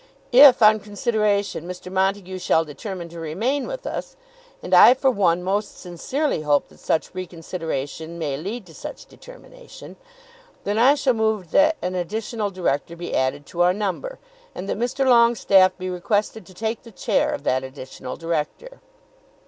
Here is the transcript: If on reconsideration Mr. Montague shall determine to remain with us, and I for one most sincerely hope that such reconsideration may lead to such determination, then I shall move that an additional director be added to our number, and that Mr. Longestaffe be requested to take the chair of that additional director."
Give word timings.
If 0.31 0.63
on 0.63 0.79
reconsideration 0.79 1.67
Mr. 1.67 1.91
Montague 1.91 2.39
shall 2.39 2.65
determine 2.65 3.07
to 3.09 3.19
remain 3.19 3.67
with 3.67 3.85
us, 3.85 4.15
and 4.63 4.73
I 4.73 4.95
for 4.95 5.11
one 5.11 5.43
most 5.43 5.77
sincerely 5.79 6.41
hope 6.41 6.69
that 6.69 6.79
such 6.79 7.13
reconsideration 7.13 8.17
may 8.17 8.35
lead 8.35 8.65
to 8.65 8.73
such 8.73 9.05
determination, 9.05 9.97
then 10.63 10.79
I 10.79 10.95
shall 10.95 11.13
move 11.13 11.51
that 11.51 11.75
an 11.83 11.93
additional 11.93 12.49
director 12.49 12.95
be 12.95 13.13
added 13.13 13.45
to 13.45 13.61
our 13.61 13.73
number, 13.73 14.17
and 14.55 14.67
that 14.67 14.79
Mr. 14.79 15.05
Longestaffe 15.07 15.77
be 15.77 15.87
requested 15.87 16.47
to 16.47 16.53
take 16.55 16.81
the 16.81 16.89
chair 16.91 17.29
of 17.31 17.43
that 17.43 17.63
additional 17.63 18.15
director." 18.17 18.81